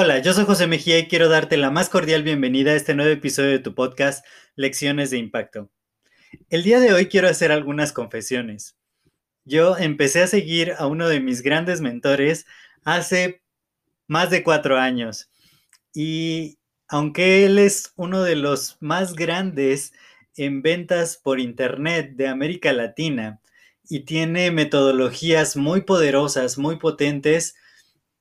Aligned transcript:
Hola, 0.00 0.20
yo 0.20 0.32
soy 0.32 0.44
José 0.44 0.68
Mejía 0.68 0.98
y 0.98 1.08
quiero 1.08 1.28
darte 1.28 1.56
la 1.56 1.72
más 1.72 1.88
cordial 1.88 2.22
bienvenida 2.22 2.70
a 2.70 2.76
este 2.76 2.94
nuevo 2.94 3.10
episodio 3.10 3.50
de 3.50 3.58
tu 3.58 3.74
podcast 3.74 4.24
Lecciones 4.54 5.10
de 5.10 5.18
Impacto. 5.18 5.70
El 6.50 6.62
día 6.62 6.78
de 6.78 6.92
hoy 6.92 7.06
quiero 7.06 7.26
hacer 7.26 7.50
algunas 7.50 7.92
confesiones. 7.92 8.76
Yo 9.44 9.76
empecé 9.76 10.22
a 10.22 10.28
seguir 10.28 10.74
a 10.78 10.86
uno 10.86 11.08
de 11.08 11.18
mis 11.18 11.42
grandes 11.42 11.80
mentores 11.80 12.46
hace 12.84 13.42
más 14.06 14.30
de 14.30 14.44
cuatro 14.44 14.78
años 14.78 15.30
y 15.92 16.58
aunque 16.86 17.44
él 17.44 17.58
es 17.58 17.92
uno 17.96 18.22
de 18.22 18.36
los 18.36 18.76
más 18.80 19.14
grandes 19.14 19.92
en 20.36 20.62
ventas 20.62 21.16
por 21.16 21.40
Internet 21.40 22.12
de 22.14 22.28
América 22.28 22.72
Latina 22.72 23.40
y 23.88 24.00
tiene 24.00 24.50
metodologías 24.50 25.56
muy 25.56 25.82
poderosas, 25.82 26.58
muy 26.58 26.76
potentes, 26.76 27.54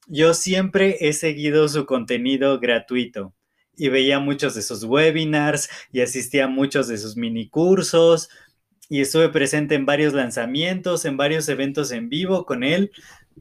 yo 0.07 0.33
siempre 0.33 0.97
he 1.01 1.13
seguido 1.13 1.67
su 1.67 1.85
contenido 1.85 2.59
gratuito 2.59 3.33
y 3.75 3.89
veía 3.89 4.19
muchos 4.19 4.55
de 4.55 4.61
sus 4.61 4.83
webinars 4.83 5.69
y 5.91 6.01
asistía 6.01 6.45
a 6.45 6.47
muchos 6.49 6.87
de 6.87 6.97
sus 6.97 7.17
mini 7.17 7.49
cursos 7.49 8.29
y 8.89 9.01
estuve 9.01 9.29
presente 9.29 9.75
en 9.75 9.85
varios 9.85 10.13
lanzamientos, 10.13 11.03
en 11.05 11.17
varios 11.17 11.49
eventos 11.49 11.91
en 11.91 12.09
vivo 12.09 12.45
con 12.45 12.63
él, 12.63 12.91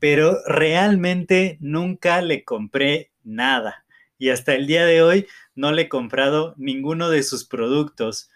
pero 0.01 0.39
realmente 0.47 1.57
nunca 1.61 2.21
le 2.21 2.45
compré 2.45 3.13
nada. 3.23 3.85
Y 4.19 4.31
hasta 4.31 4.55
el 4.55 4.67
día 4.67 4.85
de 4.85 5.03
hoy 5.03 5.27
no 5.55 5.73
le 5.73 5.83
he 5.83 5.89
comprado 5.89 6.55
ninguno 6.57 7.11
de 7.11 7.23
sus 7.23 7.45
productos. 7.45 8.31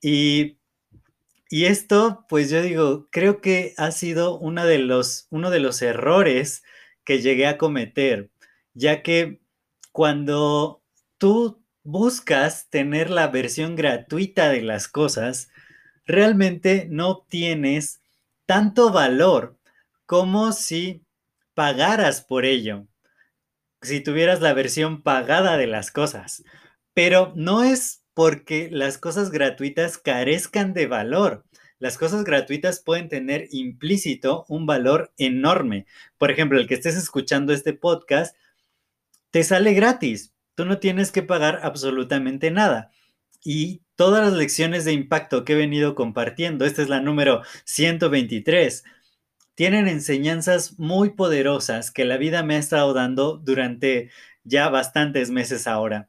Y, 0.00 0.56
y 1.50 1.66
esto, 1.66 2.26
pues 2.28 2.50
yo 2.50 2.62
digo, 2.62 3.08
creo 3.10 3.40
que 3.40 3.74
ha 3.76 3.90
sido 3.90 4.38
uno 4.38 4.64
de 4.64 4.78
los, 4.78 5.26
uno 5.30 5.50
de 5.50 5.60
los 5.60 5.82
errores 5.82 6.62
que 7.04 7.20
llegué 7.20 7.46
a 7.46 7.58
cometer, 7.58 8.30
ya 8.72 9.02
que 9.02 9.40
cuando 9.92 10.82
tú 11.18 11.62
buscas 11.82 12.68
tener 12.70 13.10
la 13.10 13.28
versión 13.28 13.76
gratuita 13.76 14.48
de 14.48 14.62
las 14.62 14.88
cosas, 14.88 15.50
realmente 16.06 16.88
no 16.90 17.10
obtienes 17.10 18.00
tanto 18.46 18.90
valor 18.90 19.58
como 20.06 20.52
si 20.52 21.04
pagaras 21.54 22.22
por 22.22 22.44
ello, 22.44 22.86
si 23.82 24.00
tuvieras 24.00 24.40
la 24.40 24.54
versión 24.54 25.02
pagada 25.02 25.56
de 25.56 25.66
las 25.66 25.90
cosas. 25.90 26.42
Pero 26.94 27.32
no 27.36 27.62
es 27.62 28.03
porque 28.14 28.68
las 28.70 28.98
cosas 28.98 29.30
gratuitas 29.30 29.98
carezcan 29.98 30.72
de 30.72 30.86
valor, 30.86 31.44
las 31.78 31.98
cosas 31.98 32.24
gratuitas 32.24 32.80
pueden 32.80 33.08
tener 33.08 33.48
implícito 33.50 34.46
un 34.48 34.64
valor 34.64 35.12
enorme. 35.18 35.86
Por 36.16 36.30
ejemplo, 36.30 36.58
el 36.58 36.66
que 36.66 36.74
estés 36.74 36.96
escuchando 36.96 37.52
este 37.52 37.74
podcast, 37.74 38.36
te 39.30 39.44
sale 39.44 39.74
gratis. 39.74 40.32
Tú 40.54 40.64
no 40.64 40.78
tienes 40.78 41.10
que 41.12 41.22
pagar 41.22 41.60
absolutamente 41.62 42.50
nada. 42.50 42.90
Y 43.42 43.82
todas 43.96 44.24
las 44.24 44.32
lecciones 44.32 44.84
de 44.84 44.92
impacto 44.92 45.44
que 45.44 45.54
he 45.54 45.56
venido 45.56 45.94
compartiendo, 45.94 46.64
esta 46.64 46.80
es 46.80 46.88
la 46.88 47.00
número 47.00 47.42
123, 47.64 48.84
tienen 49.54 49.88
enseñanzas 49.88 50.78
muy 50.78 51.10
poderosas 51.10 51.90
que 51.90 52.04
la 52.04 52.16
vida 52.16 52.42
me 52.42 52.54
ha 52.56 52.58
estado 52.58 52.94
dando 52.94 53.36
durante 53.36 54.10
ya 54.44 54.68
bastantes 54.68 55.30
meses 55.30 55.66
ahora. 55.66 56.08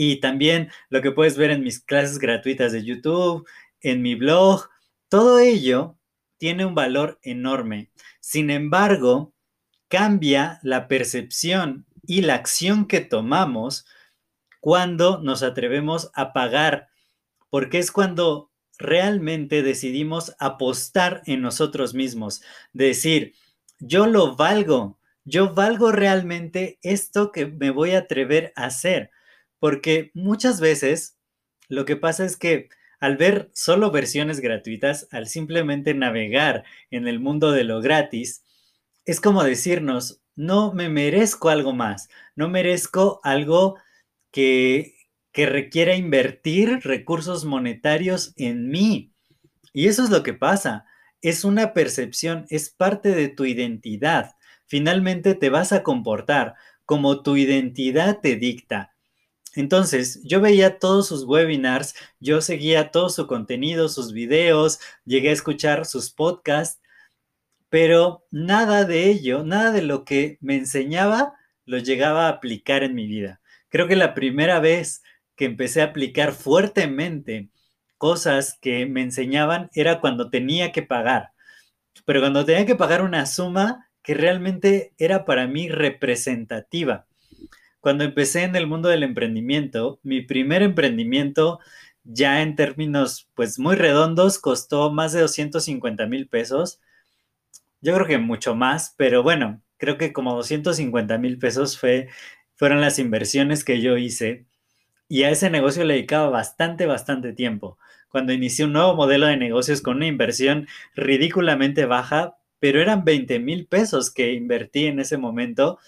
Y 0.00 0.20
también 0.20 0.70
lo 0.90 1.02
que 1.02 1.10
puedes 1.10 1.36
ver 1.36 1.50
en 1.50 1.64
mis 1.64 1.80
clases 1.80 2.20
gratuitas 2.20 2.70
de 2.70 2.84
YouTube, 2.84 3.48
en 3.80 4.00
mi 4.00 4.14
blog, 4.14 4.68
todo 5.08 5.40
ello 5.40 5.98
tiene 6.36 6.64
un 6.64 6.76
valor 6.76 7.18
enorme. 7.22 7.90
Sin 8.20 8.50
embargo, 8.50 9.34
cambia 9.88 10.60
la 10.62 10.86
percepción 10.86 11.84
y 12.06 12.20
la 12.20 12.36
acción 12.36 12.86
que 12.86 13.00
tomamos 13.00 13.86
cuando 14.60 15.18
nos 15.18 15.42
atrevemos 15.42 16.12
a 16.14 16.32
pagar, 16.32 16.90
porque 17.50 17.80
es 17.80 17.90
cuando 17.90 18.52
realmente 18.78 19.64
decidimos 19.64 20.32
apostar 20.38 21.22
en 21.26 21.40
nosotros 21.40 21.94
mismos, 21.94 22.40
decir, 22.72 23.34
yo 23.80 24.06
lo 24.06 24.36
valgo, 24.36 25.00
yo 25.24 25.54
valgo 25.54 25.90
realmente 25.90 26.78
esto 26.82 27.32
que 27.32 27.46
me 27.46 27.70
voy 27.70 27.96
a 27.96 27.98
atrever 27.98 28.52
a 28.54 28.66
hacer, 28.66 29.10
porque 29.58 30.10
muchas 30.14 30.60
veces 30.60 31.18
lo 31.68 31.84
que 31.84 31.96
pasa 31.96 32.24
es 32.24 32.36
que 32.36 32.68
al 33.00 33.16
ver 33.16 33.50
solo 33.54 33.90
versiones 33.90 34.40
gratuitas, 34.40 35.08
al 35.10 35.28
simplemente 35.28 35.94
navegar 35.94 36.64
en 36.90 37.06
el 37.06 37.20
mundo 37.20 37.52
de 37.52 37.64
lo 37.64 37.80
gratis, 37.80 38.42
es 39.04 39.20
como 39.20 39.44
decirnos, 39.44 40.20
no 40.34 40.72
me 40.72 40.88
merezco 40.88 41.48
algo 41.48 41.72
más, 41.72 42.08
no 42.36 42.48
merezco 42.48 43.20
algo 43.22 43.76
que, 44.30 44.94
que 45.32 45.46
requiera 45.46 45.94
invertir 45.94 46.80
recursos 46.82 47.44
monetarios 47.44 48.32
en 48.36 48.68
mí. 48.68 49.12
Y 49.72 49.86
eso 49.86 50.04
es 50.04 50.10
lo 50.10 50.22
que 50.22 50.34
pasa, 50.34 50.86
es 51.22 51.44
una 51.44 51.72
percepción, 51.72 52.46
es 52.50 52.70
parte 52.70 53.10
de 53.10 53.28
tu 53.28 53.44
identidad. 53.44 54.36
Finalmente 54.66 55.34
te 55.34 55.50
vas 55.50 55.72
a 55.72 55.82
comportar 55.82 56.54
como 56.84 57.22
tu 57.22 57.36
identidad 57.36 58.20
te 58.20 58.36
dicta. 58.36 58.94
Entonces, 59.58 60.20
yo 60.22 60.40
veía 60.40 60.78
todos 60.78 61.08
sus 61.08 61.24
webinars, 61.24 61.96
yo 62.20 62.40
seguía 62.40 62.92
todo 62.92 63.08
su 63.08 63.26
contenido, 63.26 63.88
sus 63.88 64.12
videos, 64.12 64.78
llegué 65.04 65.30
a 65.30 65.32
escuchar 65.32 65.84
sus 65.84 66.12
podcasts, 66.12 66.80
pero 67.68 68.24
nada 68.30 68.84
de 68.84 69.10
ello, 69.10 69.42
nada 69.42 69.72
de 69.72 69.82
lo 69.82 70.04
que 70.04 70.38
me 70.40 70.54
enseñaba, 70.54 71.34
lo 71.64 71.78
llegaba 71.78 72.26
a 72.26 72.30
aplicar 72.30 72.84
en 72.84 72.94
mi 72.94 73.08
vida. 73.08 73.40
Creo 73.68 73.88
que 73.88 73.96
la 73.96 74.14
primera 74.14 74.60
vez 74.60 75.02
que 75.34 75.46
empecé 75.46 75.82
a 75.82 75.86
aplicar 75.86 76.34
fuertemente 76.34 77.50
cosas 77.96 78.56
que 78.62 78.86
me 78.86 79.02
enseñaban 79.02 79.70
era 79.74 80.00
cuando 80.00 80.30
tenía 80.30 80.70
que 80.70 80.84
pagar, 80.84 81.32
pero 82.04 82.20
cuando 82.20 82.44
tenía 82.44 82.64
que 82.64 82.76
pagar 82.76 83.02
una 83.02 83.26
suma 83.26 83.90
que 84.02 84.14
realmente 84.14 84.94
era 84.98 85.24
para 85.24 85.48
mí 85.48 85.68
representativa. 85.68 87.07
Cuando 87.80 88.04
empecé 88.04 88.42
en 88.42 88.56
el 88.56 88.66
mundo 88.66 88.88
del 88.88 89.02
emprendimiento, 89.02 90.00
mi 90.02 90.22
primer 90.22 90.62
emprendimiento 90.62 91.60
ya 92.04 92.42
en 92.42 92.56
términos 92.56 93.28
pues 93.34 93.58
muy 93.58 93.76
redondos 93.76 94.38
costó 94.38 94.90
más 94.90 95.12
de 95.12 95.20
250 95.20 96.06
mil 96.06 96.28
pesos. 96.28 96.80
Yo 97.80 97.94
creo 97.94 98.06
que 98.06 98.18
mucho 98.18 98.54
más, 98.54 98.94
pero 98.96 99.22
bueno, 99.22 99.62
creo 99.76 99.98
que 99.98 100.12
como 100.12 100.34
250 100.34 101.18
mil 101.18 101.38
pesos 101.38 101.78
fue, 101.78 102.08
fueron 102.56 102.80
las 102.80 102.98
inversiones 102.98 103.64
que 103.64 103.80
yo 103.80 103.96
hice 103.96 104.46
y 105.08 105.22
a 105.22 105.30
ese 105.30 105.50
negocio 105.50 105.84
le 105.84 105.94
dedicaba 105.94 106.28
bastante, 106.28 106.86
bastante 106.86 107.32
tiempo. 107.32 107.78
Cuando 108.08 108.32
inicié 108.32 108.64
un 108.64 108.72
nuevo 108.72 108.94
modelo 108.94 109.26
de 109.26 109.36
negocios 109.36 109.80
con 109.82 109.96
una 109.96 110.06
inversión 110.06 110.66
ridículamente 110.94 111.86
baja, 111.86 112.36
pero 112.58 112.80
eran 112.80 113.04
20 113.04 113.38
mil 113.38 113.66
pesos 113.66 114.10
que 114.12 114.32
invertí 114.32 114.86
en 114.86 115.00
ese 115.00 115.16
momento 115.18 115.78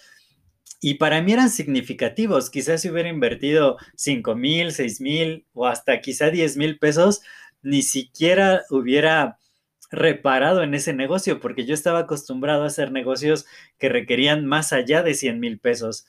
y 0.80 0.94
para 0.94 1.20
mí 1.20 1.32
eran 1.32 1.50
significativos. 1.50 2.50
Quizás 2.50 2.80
si 2.80 2.90
hubiera 2.90 3.10
invertido 3.10 3.76
5 3.96 4.34
mil, 4.34 4.72
6 4.72 5.00
mil 5.02 5.46
o 5.52 5.66
hasta 5.66 6.00
quizá 6.00 6.30
10 6.30 6.56
mil 6.56 6.78
pesos, 6.78 7.20
ni 7.62 7.82
siquiera 7.82 8.62
hubiera 8.70 9.38
reparado 9.90 10.62
en 10.62 10.74
ese 10.74 10.94
negocio 10.94 11.40
porque 11.40 11.66
yo 11.66 11.74
estaba 11.74 12.00
acostumbrado 12.00 12.62
a 12.62 12.68
hacer 12.68 12.92
negocios 12.92 13.44
que 13.78 13.88
requerían 13.88 14.46
más 14.46 14.72
allá 14.72 15.02
de 15.02 15.14
100 15.14 15.38
mil 15.38 15.60
pesos. 15.60 16.06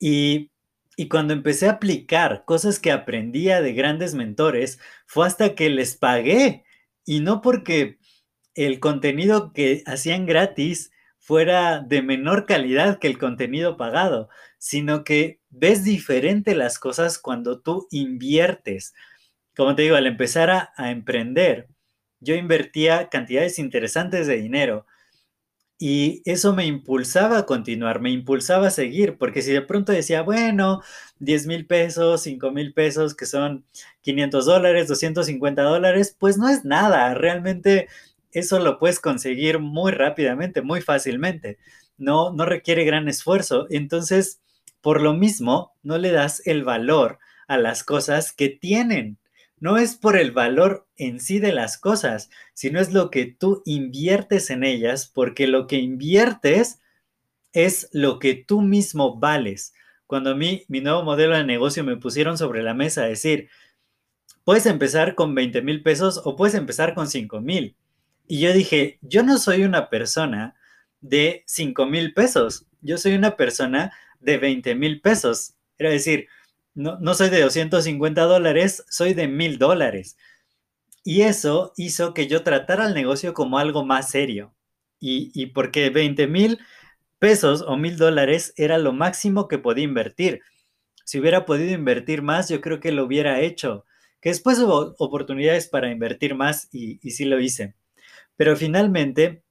Y, 0.00 0.50
y 0.96 1.08
cuando 1.08 1.32
empecé 1.32 1.68
a 1.68 1.72
aplicar 1.72 2.44
cosas 2.44 2.80
que 2.80 2.90
aprendía 2.90 3.62
de 3.62 3.74
grandes 3.74 4.14
mentores, 4.14 4.80
fue 5.06 5.26
hasta 5.26 5.54
que 5.54 5.70
les 5.70 5.96
pagué. 5.96 6.64
Y 7.04 7.20
no 7.20 7.40
porque 7.42 7.98
el 8.54 8.80
contenido 8.80 9.52
que 9.52 9.82
hacían 9.86 10.26
gratis 10.26 10.90
fuera 11.32 11.80
de 11.80 12.02
menor 12.02 12.44
calidad 12.44 12.98
que 12.98 13.06
el 13.06 13.16
contenido 13.16 13.78
pagado, 13.78 14.28
sino 14.58 15.02
que 15.02 15.40
ves 15.48 15.82
diferente 15.82 16.54
las 16.54 16.78
cosas 16.78 17.18
cuando 17.18 17.58
tú 17.62 17.88
inviertes. 17.90 18.92
Como 19.56 19.74
te 19.74 19.80
digo, 19.80 19.96
al 19.96 20.06
empezar 20.06 20.50
a, 20.50 20.90
emprender, 20.90 21.68
yo 22.20 22.34
invertía 22.34 23.08
cantidades 23.08 23.58
interesantes 23.58 24.26
de 24.26 24.36
dinero 24.36 24.84
y 25.78 26.20
eso 26.26 26.54
me 26.54 26.66
impulsaba 26.66 27.38
a 27.38 27.46
continuar, 27.46 28.02
me 28.02 28.10
impulsaba 28.10 28.66
a 28.66 28.70
seguir, 28.70 29.16
porque 29.16 29.40
si 29.40 29.52
de 29.52 29.62
pronto 29.62 29.90
decía, 29.90 30.20
bueno, 30.20 30.82
10 31.20 31.46
mil 31.46 31.66
pesos, 31.66 32.20
5 32.24 32.50
mil 32.50 32.74
pesos, 32.74 33.14
que 33.14 33.24
son 33.24 33.64
500 34.02 34.44
dólares, 34.44 34.86
250 34.86 35.62
dólares, 35.62 36.14
pues 36.18 36.36
no 36.36 36.50
es 36.50 36.66
nada, 36.66 37.14
realmente 37.14 37.88
eso 38.32 38.58
lo 38.58 38.78
puedes 38.78 39.00
conseguir 39.00 39.58
muy 39.58 39.92
rápidamente, 39.92 40.62
muy 40.62 40.80
fácilmente, 40.80 41.58
no, 41.96 42.32
no 42.32 42.44
requiere 42.44 42.84
gran 42.84 43.08
esfuerzo, 43.08 43.66
entonces, 43.70 44.40
por 44.80 45.00
lo 45.00 45.14
mismo, 45.14 45.72
no 45.82 45.98
le 45.98 46.10
das 46.10 46.42
el 46.46 46.64
valor 46.64 47.18
a 47.46 47.58
las 47.58 47.84
cosas 47.84 48.32
que 48.32 48.48
tienen 48.48 49.18
no 49.62 49.78
es 49.78 49.94
por 49.94 50.16
el 50.16 50.32
valor 50.32 50.88
en 50.96 51.20
sí 51.20 51.38
de 51.38 51.52
las 51.52 51.78
cosas, 51.78 52.30
sino 52.52 52.80
es 52.80 52.92
lo 52.92 53.12
que 53.12 53.26
tú 53.26 53.62
inviertes 53.64 54.50
en 54.50 54.64
ellas, 54.64 55.06
porque 55.06 55.46
lo 55.46 55.68
que 55.68 55.76
inviertes 55.76 56.80
es 57.52 57.88
lo 57.92 58.18
que 58.18 58.34
tú 58.34 58.60
mismo 58.60 59.20
vales. 59.20 59.72
Cuando 60.08 60.30
a 60.30 60.34
mí 60.34 60.64
mi 60.66 60.80
nuevo 60.80 61.04
modelo 61.04 61.36
de 61.36 61.44
negocio 61.44 61.84
me 61.84 61.96
pusieron 61.96 62.36
sobre 62.38 62.64
la 62.64 62.74
mesa 62.74 63.02
a 63.02 63.06
decir, 63.06 63.50
puedes 64.42 64.66
empezar 64.66 65.14
con 65.14 65.32
20 65.32 65.62
mil 65.62 65.84
pesos 65.84 66.20
o 66.24 66.34
puedes 66.34 66.56
empezar 66.56 66.92
con 66.92 67.06
5 67.06 67.40
mil. 67.40 67.76
Y 68.26 68.40
yo 68.40 68.52
dije, 68.52 68.98
yo 69.02 69.22
no 69.22 69.38
soy 69.38 69.64
una 69.64 69.90
persona 69.90 70.54
de 71.00 71.44
5 71.46 71.86
mil 71.86 72.14
pesos, 72.14 72.66
yo 72.80 72.98
soy 72.98 73.14
una 73.14 73.36
persona 73.36 73.92
de 74.20 74.38
20 74.38 74.74
mil 74.74 75.00
pesos. 75.00 75.54
Era 75.78 75.90
decir, 75.90 76.28
no, 76.74 77.14
soy 77.14 77.28
de 77.30 77.40
250 77.40 78.22
dólares, 78.22 78.84
soy 78.88 79.14
de 79.14 79.28
mil 79.28 79.58
dólares. 79.58 80.16
Y 81.04 81.22
eso 81.22 81.72
hizo 81.76 82.14
que 82.14 82.28
yo 82.28 82.42
tratara 82.42 82.86
el 82.86 82.94
negocio 82.94 83.34
como 83.34 83.58
algo 83.58 83.84
más 83.84 84.10
serio. 84.10 84.54
Y, 85.00 85.32
y 85.34 85.46
porque 85.46 85.90
20 85.90 86.26
mil 86.28 86.60
pesos 87.18 87.62
o 87.66 87.76
mil 87.76 87.96
dólares 87.98 88.54
era 88.56 88.78
lo 88.78 88.92
máximo 88.92 89.48
que 89.48 89.58
podía 89.58 89.84
invertir. 89.84 90.40
Si 91.04 91.20
hubiera 91.20 91.46
podido 91.46 91.72
invertir 91.72 92.22
más, 92.22 92.48
yo 92.48 92.60
creo 92.60 92.80
que 92.80 92.92
lo 92.92 93.04
hubiera 93.04 93.40
hecho. 93.40 93.84
Que 94.20 94.30
después 94.30 94.58
hubo 94.60 94.94
oportunidades 94.98 95.68
para 95.68 95.90
invertir 95.90 96.34
más 96.34 96.68
y, 96.72 97.00
y 97.02 97.12
sí 97.12 97.24
lo 97.24 97.40
hice. 97.40 97.74
Pero 98.42 98.56
finalmente, 98.56 99.44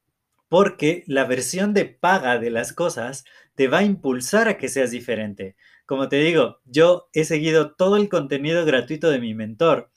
porque 0.49 1.05
la 1.07 1.23
versión 1.23 1.73
de 1.73 1.85
paga 1.85 2.37
de 2.39 2.49
las 2.49 2.73
cosas 2.73 3.23
te 3.55 3.69
va 3.69 3.77
a 3.77 3.83
impulsar 3.85 4.49
a 4.49 4.57
que 4.57 4.67
seas 4.67 4.91
diferente. 4.91 5.55
Como 5.85 6.09
te 6.09 6.17
digo, 6.17 6.59
yo 6.65 7.07
he 7.13 7.23
seguido 7.23 7.73
todo 7.73 7.95
el 7.95 8.09
contenido 8.09 8.65
gratuito 8.65 9.09
de 9.09 9.19
mi 9.19 9.33
mentor, 9.33 9.91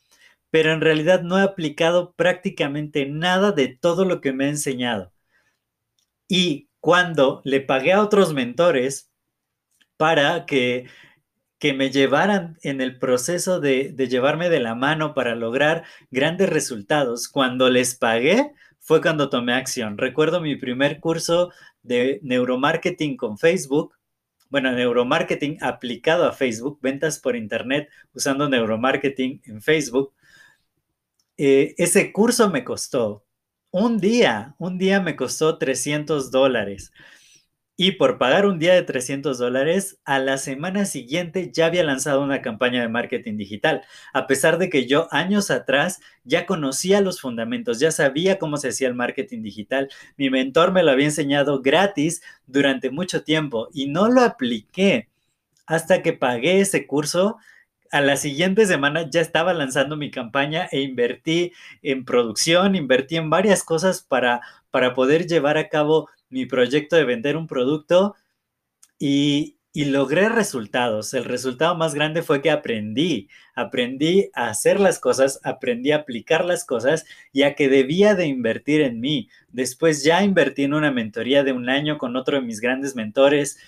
pero 0.51 0.71
en 0.73 0.81
realidad 0.81 1.23
no 1.23 1.41
he 1.41 1.43
aplicado 1.43 2.15
prácticamente 2.15 3.05
nada 3.07 3.51
de 3.51 3.67
todo 3.67 4.05
lo 4.05 4.21
que 4.21 4.33
me 4.33 4.45
ha 4.45 4.51
enseñado. 4.51 5.13
Y 6.29 6.69
cuando 6.79 7.43
le 7.45 7.63
pagué 7.63 7.95
a 7.95 8.01
otros 8.01 8.33
mentores 8.33 9.11
para 9.97 10.47
que, 10.47 10.87
que 11.59 11.73
me 11.73 11.91
llevaran 11.91 12.59
en 12.63 12.81
el 12.81 13.01
proceso 13.01 13.59
de, 13.59 13.91
de 13.93 14.07
llevarme 14.07 14.51
de 14.51 14.61
la 14.61 14.77
mano 14.77 15.15
para 15.15 15.35
lograr 15.35 15.83
grandes 16.13 16.49
resultados, 16.49 17.29
cuando 17.29 17.71
les 17.71 17.97
pagué, 17.97 18.55
fue 18.85 19.03
cuando 19.03 19.29
tomé 19.29 19.55
acción. 19.55 19.99
Recuerdo 19.99 20.41
mi 20.41 20.55
primer 20.55 21.01
curso 21.01 21.51
de 21.83 22.21
neuromarketing 22.23 23.17
con 23.17 23.37
Facebook 23.39 23.95
bueno, 24.55 24.71
neuromarketing 24.71 25.59
aplicado 25.63 26.27
a 26.27 26.33
Facebook, 26.33 26.79
ventas 26.81 27.19
por 27.19 27.35
Internet 27.35 27.89
usando 28.13 28.49
neuromarketing 28.49 29.43
en 29.47 29.61
Facebook. 29.61 30.13
Eh, 31.37 31.75
ese 31.77 32.13
curso 32.13 32.49
me 32.51 32.63
costó 32.63 33.25
un 33.73 33.99
día, 33.99 34.55
un 34.59 34.79
día 34.79 35.01
me 35.01 35.17
costó 35.17 35.59
300 35.59 36.31
dólares. 36.31 36.93
Y 37.77 37.93
por 37.93 38.19
pagar 38.19 38.47
un 38.47 38.61
día 38.61 38.73
de 38.75 38.83
300 38.83 39.37
dólares, 39.37 39.99
a 40.05 40.21
la 40.21 40.39
semana 40.39 40.85
siguiente 40.85 41.51
ya 41.53 41.67
había 41.67 41.83
lanzado 41.83 42.23
una 42.23 42.41
campaña 42.41 42.81
de 42.81 42.89
marketing 42.89 43.37
digital, 43.37 43.83
a 44.13 44.29
pesar 44.29 44.59
de 44.59 44.71
que 44.71 44.87
yo 44.87 45.09
años 45.11 45.51
atrás 45.51 46.01
ya 46.23 46.47
conocía 46.47 47.01
los 47.01 47.21
fundamentos, 47.21 47.81
ya 47.81 47.91
sabía 47.91 48.39
cómo 48.39 48.59
se 48.59 48.69
hacía 48.69 48.87
el 48.87 48.95
marketing 48.95 49.43
digital. 49.43 49.89
Mi 50.17 50.31
mentor 50.31 50.71
me 50.71 50.85
lo 50.85 50.93
había 50.93 51.07
enseñado 51.07 51.63
gratis 51.63 52.23
durante 52.47 52.91
mucho 52.91 53.25
tiempo 53.25 53.69
y 53.75 53.89
no 53.89 54.09
lo 54.09 54.21
apliqué 54.21 55.09
hasta 55.67 56.01
que 56.03 56.13
pagué 56.13 56.61
ese 56.61 56.87
curso. 56.87 57.39
A 57.91 58.01
la 58.01 58.17
siguiente 58.17 58.67
semana 58.67 59.09
ya 59.11 59.21
estaba 59.21 59.53
lanzando 59.53 59.97
mi 59.97 60.13
campaña 60.13 60.69
e 60.71 60.81
invertí 60.81 61.53
en 61.83 62.05
producción, 62.05 62.77
invertí 62.77 63.17
en 63.17 63.31
varias 63.31 63.65
cosas 63.65 64.03
para, 64.03 64.43
para 64.71 64.95
poder 64.95 65.27
llevar 65.27 65.59
a 65.59 65.69
cabo 65.69 66.09
mi 66.35 66.47
proyecto 66.47 66.97
de 66.97 67.05
vender 67.05 67.37
un 67.37 67.47
producto 67.47 68.17
y, 68.99 69.57
logré 69.73 70.29
resultados. 70.29 71.15
El 71.15 71.25
resultado 71.25 71.75
más 71.77 71.95
grande 71.95 72.23
fue 72.23 72.43
que 72.43 72.51
aprendí, 72.51 73.29
aprendí 73.55 74.31
a 74.33 74.49
hacer 74.49 74.79
las 74.79 75.01
cosas, 75.01 75.41
aprendí 75.43 75.91
a 75.91 75.97
aplicar 75.97 76.45
las 76.45 76.65
cosas 76.65 77.05
y 77.33 77.43
a 77.43 77.55
que 77.55 77.69
debía 77.69 78.15
de 78.15 78.27
invertir 78.27 78.83
en 78.83 79.01
mí. 79.01 79.29
Después 79.49 80.05
ya 80.05 80.23
invertí 80.23 80.63
en 80.65 80.75
una 80.75 80.93
mentoría 80.93 81.43
de 81.43 81.53
un 81.53 81.69
año 81.69 81.99
con 81.99 82.15
otro 82.17 82.37
de 82.37 82.47
mis 82.47 82.61
grandes 82.61 82.95
mentores 82.95 83.59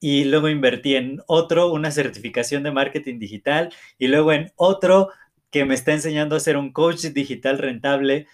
y 0.00 0.24
luego 0.24 0.48
invertí 0.48 0.96
en 0.96 1.20
otro, 1.26 1.70
una 1.70 1.90
certificación 1.90 2.62
de 2.62 2.72
marketing 2.72 3.18
digital 3.18 3.74
y 3.98 4.08
luego 4.08 4.32
en 4.32 4.52
otro 4.56 5.10
que 5.50 5.64
me 5.66 5.74
está 5.74 5.92
enseñando 5.92 6.36
a 6.36 6.40
ser 6.40 6.56
un 6.56 6.72
coach 6.72 7.06
digital 7.06 7.58
rentable 7.58 8.26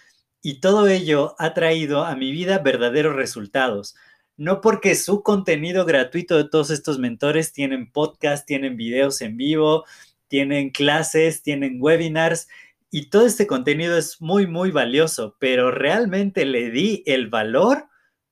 y 0.43 0.59
todo 0.59 0.89
ello 0.89 1.35
ha 1.39 1.53
traído 1.53 2.03
a 2.03 2.15
mi 2.15 2.31
vida 2.31 2.59
verdaderos 2.59 3.15
resultados. 3.15 3.95
No 4.35 4.61
porque 4.61 4.93
su 4.95 5.23
contenido 5.23 5.85
gratuito 5.85 6.35
de 6.37 6.49
todos 6.49 6.69
estos 6.69 6.99
mentores 6.99 7.53
tienen 7.53 7.89
podcast, 7.91 8.45
tienen 8.45 8.75
videos 8.75 9.21
en 9.21 9.37
vivo, 9.37 9.85
tienen 10.27 10.69
clases, 10.71 11.43
tienen 11.43 11.77
webinars 11.79 12.49
y 12.91 13.09
todo 13.09 13.25
este 13.25 13.47
contenido 13.47 13.97
es 13.97 14.21
muy, 14.21 14.45
muy 14.45 14.71
valioso, 14.71 15.37
pero 15.39 15.71
realmente 15.71 16.45
le 16.45 16.71
di 16.71 17.03
el 17.05 17.29
valor 17.29 17.87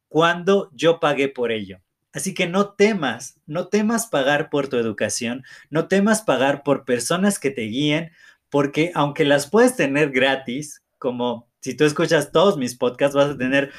cuando 0.09 0.69
yo 0.73 0.99
pagué 0.99 1.29
por 1.29 1.51
ello. 1.51 1.79
Así 2.11 2.33
que 2.33 2.45
no 2.45 2.73
temas, 2.73 3.39
no 3.45 3.69
temas 3.69 4.07
pagar 4.07 4.49
por 4.49 4.67
tu 4.67 4.75
educación, 4.75 5.43
no 5.69 5.87
temas 5.87 6.23
pagar 6.23 6.63
por 6.63 6.83
personas 6.83 7.39
que 7.39 7.51
te 7.51 7.61
guíen, 7.61 8.11
porque 8.49 8.91
aunque 8.95 9.23
las 9.23 9.49
puedes 9.49 9.77
tener 9.77 10.11
gratis, 10.11 10.83
como 10.97 11.50
si 11.61 11.75
tú 11.75 11.85
escuchas 11.85 12.31
todos 12.31 12.57
mis 12.57 12.75
podcasts, 12.75 13.15
vas 13.15 13.29
a 13.29 13.37
tener 13.37 13.71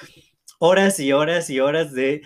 horas 0.59 1.01
y 1.01 1.13
horas 1.13 1.51
y 1.51 1.59
horas 1.59 1.93
de, 1.93 2.23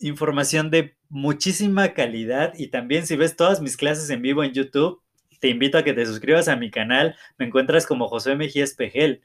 información 0.00 0.70
de 0.70 0.96
muchísima 1.08 1.94
calidad. 1.94 2.52
Y 2.58 2.68
también 2.68 3.06
si 3.06 3.16
ves 3.16 3.36
todas 3.36 3.60
mis 3.60 3.76
clases 3.76 4.10
en 4.10 4.22
vivo 4.22 4.42
en 4.42 4.52
YouTube, 4.52 5.00
te 5.38 5.48
invito 5.48 5.78
a 5.78 5.84
que 5.84 5.92
te 5.92 6.04
suscribas 6.04 6.48
a 6.48 6.56
mi 6.56 6.70
canal. 6.70 7.16
Me 7.38 7.46
encuentras 7.46 7.86
como 7.86 8.08
José 8.08 8.34
Mejía 8.34 8.64
Espejel. 8.64 9.22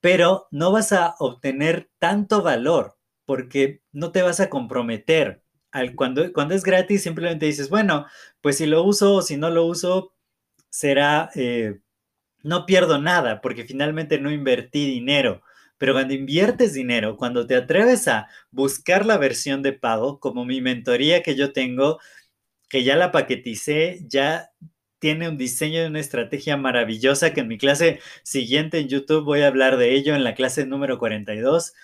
Pero 0.00 0.48
no 0.50 0.72
vas 0.72 0.92
a 0.92 1.14
obtener 1.20 1.88
tanto 1.98 2.42
valor 2.42 2.96
porque 3.24 3.82
no 3.92 4.10
te 4.10 4.22
vas 4.22 4.40
a 4.40 4.50
comprometer. 4.50 5.42
Al, 5.70 5.94
cuando, 5.94 6.32
cuando 6.32 6.54
es 6.54 6.64
gratis, 6.64 7.02
simplemente 7.02 7.46
dices, 7.46 7.68
bueno, 7.68 8.06
pues 8.40 8.56
si 8.56 8.66
lo 8.66 8.82
uso 8.82 9.14
o 9.14 9.22
si 9.22 9.36
no 9.36 9.50
lo 9.50 9.64
uso, 9.66 10.12
será 10.70 11.30
eh, 11.34 11.78
no 12.42 12.66
pierdo 12.66 12.98
nada 13.00 13.40
porque 13.40 13.64
finalmente 13.64 14.18
no 14.18 14.30
invertí 14.30 14.86
dinero. 14.86 15.42
Pero 15.78 15.92
cuando 15.92 16.14
inviertes 16.14 16.74
dinero, 16.74 17.16
cuando 17.16 17.46
te 17.46 17.54
atreves 17.54 18.08
a 18.08 18.28
buscar 18.50 19.06
la 19.06 19.16
versión 19.16 19.62
de 19.62 19.72
pago, 19.72 20.18
como 20.18 20.44
mi 20.44 20.60
mentoría 20.60 21.22
que 21.22 21.36
yo 21.36 21.52
tengo, 21.52 22.00
que 22.68 22.84
ya 22.84 22.96
la 22.96 23.12
paqueticé, 23.12 24.00
ya 24.08 24.50
tiene 24.98 25.28
un 25.28 25.38
diseño 25.38 25.80
de 25.80 25.86
una 25.86 26.00
estrategia 26.00 26.56
maravillosa 26.56 27.32
que 27.32 27.40
en 27.40 27.48
mi 27.48 27.58
clase 27.58 28.00
siguiente 28.24 28.80
en 28.80 28.88
YouTube 28.88 29.24
voy 29.24 29.42
a 29.42 29.46
hablar 29.46 29.76
de 29.76 29.94
ello 29.94 30.14
en 30.14 30.24
la 30.24 30.34
clase 30.34 30.66
número 30.66 30.98
42. 30.98 31.74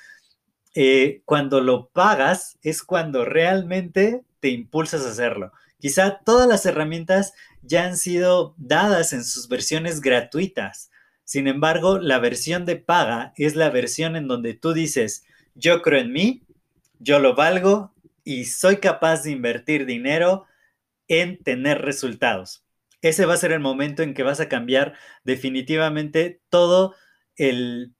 Eh, 0.74 1.22
cuando 1.24 1.60
lo 1.60 1.88
pagas 1.90 2.58
es 2.62 2.82
cuando 2.82 3.24
realmente 3.24 4.24
te 4.40 4.48
impulsas 4.48 5.06
a 5.06 5.10
hacerlo. 5.10 5.52
Quizá 5.78 6.20
todas 6.24 6.48
las 6.48 6.66
herramientas 6.66 7.34
ya 7.66 7.84
han 7.84 7.96
sido 7.96 8.54
dadas 8.58 9.12
en 9.12 9.24
sus 9.24 9.48
versiones 9.48 10.00
gratuitas. 10.00 10.90
Sin 11.24 11.48
embargo, 11.48 11.98
la 11.98 12.18
versión 12.18 12.66
de 12.66 12.76
paga 12.76 13.32
es 13.36 13.56
la 13.56 13.70
versión 13.70 14.16
en 14.16 14.28
donde 14.28 14.54
tú 14.54 14.72
dices, 14.72 15.24
yo 15.54 15.82
creo 15.82 16.00
en 16.00 16.12
mí, 16.12 16.42
yo 16.98 17.18
lo 17.18 17.34
valgo 17.34 17.94
y 18.24 18.44
soy 18.44 18.78
capaz 18.78 19.22
de 19.22 19.30
invertir 19.30 19.86
dinero 19.86 20.46
en 21.08 21.42
tener 21.42 21.82
resultados. 21.82 22.64
Ese 23.02 23.26
va 23.26 23.34
a 23.34 23.38
ser 23.38 23.52
el 23.52 23.60
momento 23.60 24.02
en 24.02 24.14
que 24.14 24.22
vas 24.22 24.40
a 24.40 24.48
cambiar 24.48 24.94
definitivamente 25.24 26.40
todo 26.48 26.94
el 27.36 27.94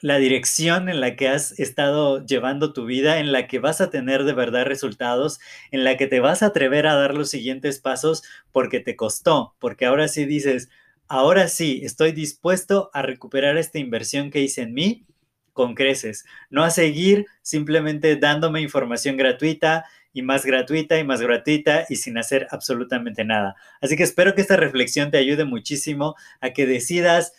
la 0.00 0.18
dirección 0.18 0.88
en 0.88 1.00
la 1.00 1.16
que 1.16 1.28
has 1.28 1.58
estado 1.58 2.24
llevando 2.24 2.72
tu 2.72 2.86
vida, 2.86 3.18
en 3.18 3.32
la 3.32 3.46
que 3.46 3.58
vas 3.58 3.80
a 3.80 3.90
tener 3.90 4.24
de 4.24 4.32
verdad 4.32 4.64
resultados, 4.64 5.40
en 5.70 5.84
la 5.84 5.96
que 5.96 6.06
te 6.06 6.20
vas 6.20 6.42
a 6.42 6.46
atrever 6.46 6.86
a 6.86 6.94
dar 6.94 7.14
los 7.14 7.30
siguientes 7.30 7.78
pasos 7.78 8.22
porque 8.52 8.80
te 8.80 8.96
costó, 8.96 9.54
porque 9.58 9.86
ahora 9.86 10.08
sí 10.08 10.24
dices, 10.24 10.70
ahora 11.08 11.48
sí, 11.48 11.80
estoy 11.84 12.12
dispuesto 12.12 12.90
a 12.92 13.02
recuperar 13.02 13.56
esta 13.58 13.78
inversión 13.78 14.30
que 14.30 14.40
hice 14.40 14.62
en 14.62 14.74
mí 14.74 15.06
con 15.52 15.74
creces, 15.74 16.24
no 16.48 16.64
a 16.64 16.70
seguir 16.70 17.26
simplemente 17.42 18.16
dándome 18.16 18.62
información 18.62 19.16
gratuita 19.16 19.84
y 20.12 20.22
más 20.22 20.44
gratuita 20.44 20.98
y 20.98 21.04
más 21.04 21.20
gratuita 21.20 21.86
y 21.88 21.96
sin 21.96 22.18
hacer 22.18 22.46
absolutamente 22.50 23.24
nada. 23.24 23.56
Así 23.80 23.96
que 23.96 24.02
espero 24.02 24.34
que 24.34 24.40
esta 24.40 24.56
reflexión 24.56 25.10
te 25.10 25.18
ayude 25.18 25.44
muchísimo 25.44 26.16
a 26.40 26.50
que 26.50 26.66
decidas 26.66 27.32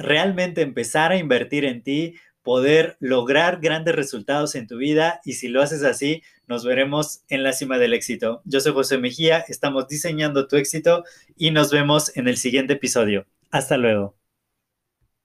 realmente 0.00 0.62
empezar 0.62 1.12
a 1.12 1.16
invertir 1.16 1.64
en 1.64 1.82
ti, 1.82 2.14
poder 2.42 2.96
lograr 3.00 3.60
grandes 3.60 3.94
resultados 3.94 4.54
en 4.54 4.66
tu 4.66 4.78
vida 4.78 5.20
y 5.24 5.34
si 5.34 5.48
lo 5.48 5.62
haces 5.62 5.84
así, 5.84 6.22
nos 6.46 6.64
veremos 6.64 7.22
en 7.28 7.42
la 7.42 7.52
cima 7.52 7.78
del 7.78 7.92
éxito. 7.92 8.42
Yo 8.44 8.60
soy 8.60 8.72
José 8.72 8.98
Mejía, 8.98 9.44
estamos 9.46 9.86
diseñando 9.88 10.48
tu 10.48 10.56
éxito 10.56 11.04
y 11.36 11.50
nos 11.50 11.70
vemos 11.70 12.16
en 12.16 12.28
el 12.28 12.36
siguiente 12.36 12.72
episodio. 12.72 13.26
Hasta 13.50 13.76
luego. 13.76 14.19